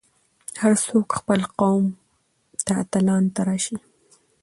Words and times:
هر 0.61 0.73
څوک 0.87 1.07
خپل 1.19 1.39
قوم 1.59 1.85
ته 2.65 2.71
اتلان 2.83 3.23
تراشي. 3.35 3.77